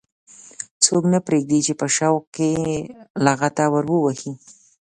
[0.83, 2.75] څوک نه پرېږدي چې په شوق کې یې
[3.25, 4.31] لغته ور ووهي.